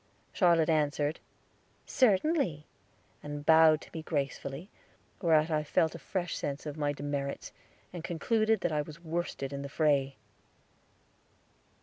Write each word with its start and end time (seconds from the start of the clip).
Charlotte 0.33 0.67
answered, 0.67 1.19
"Certainly," 1.85 2.65
and 3.21 3.45
bowed 3.45 3.81
to 3.81 3.91
me 3.93 4.01
gracefully, 4.01 4.71
whereat 5.21 5.51
I 5.51 5.63
felt 5.63 5.93
a 5.93 5.99
fresh 5.99 6.35
sense 6.35 6.65
of 6.65 6.75
my 6.75 6.91
demerits, 6.91 7.51
and 7.93 8.03
concluded 8.03 8.61
that 8.61 8.71
I 8.71 8.81
was 8.81 9.03
worsted 9.03 9.53
in 9.53 9.61
the 9.61 9.69
fray. 9.69 10.15